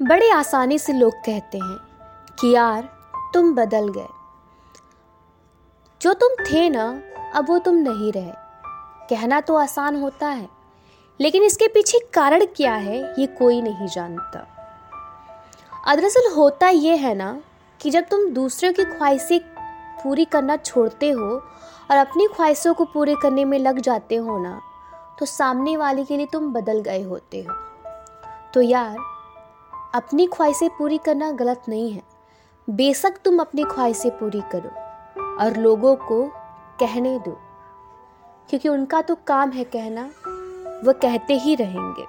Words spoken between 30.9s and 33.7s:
करना गलत नहीं है। बेशक तुम अपनी